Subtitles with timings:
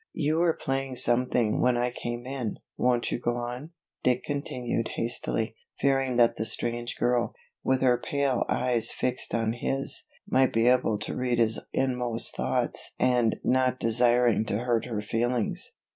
[0.15, 3.69] "You were playing something when I came in, won't you go on,"
[4.01, 10.05] Dick continued hastily, fearing that the strange girl, with her pale eyes fixed on his,
[10.27, 15.71] might be able to read his inmost thoughts and not desiring to hurt her feelings.